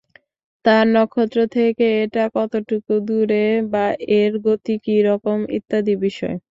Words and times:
তার 0.65 0.85
নক্ষত্র 0.95 1.39
থেকে 1.55 1.85
এটা 2.03 2.23
কতটুকু 2.35 2.93
দূরে, 3.07 3.43
বা 3.73 3.85
এর 4.15 4.33
গতি 4.45 4.73
কীরকম 4.85 5.39
ইত্যাদি 5.57 5.93
বিষয়। 6.05 6.35